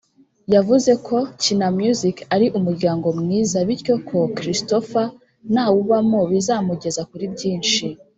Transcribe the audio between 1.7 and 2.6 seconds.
Music ‘ari